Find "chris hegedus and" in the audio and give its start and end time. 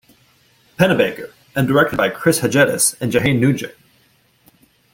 2.09-3.11